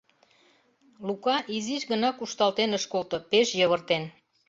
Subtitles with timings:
[1.07, 4.03] —Лука изиш гына кушталтен ыш колто, пеш йывыртен.